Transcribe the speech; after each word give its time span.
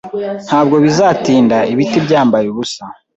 Ntabwo 0.47 0.75
bizatinda 0.85 1.57
ibiti 1.73 1.97
byambaye 2.05 2.45
ubusa. 2.51 2.83